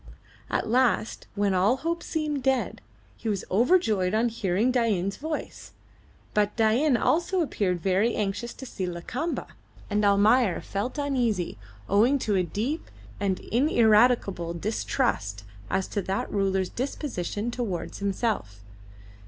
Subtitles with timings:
[0.49, 2.81] At last, when all hope seemed dead,
[3.15, 5.73] he was overjoyed on hearing Dain's voice;
[6.33, 9.45] but Dain also appeared very anxious to see Lakamba,
[9.91, 11.55] and Almayer felt uneasy
[11.87, 18.63] owing to a deep and ineradicable distrust as to that ruler's disposition towards himself.